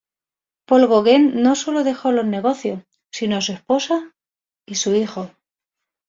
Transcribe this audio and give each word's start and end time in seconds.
Paul 0.67 0.87
Gauguin 0.87 1.35
no 1.43 1.53
sólo 1.55 1.83
dejó 1.83 2.11
los 2.11 2.25
negocios, 2.25 2.79
sino 3.11 3.35
a 3.37 3.41
su 3.41 3.51
esposa 3.53 4.15
y 4.65 4.73
sus 4.73 4.95
hijos. 4.95 5.29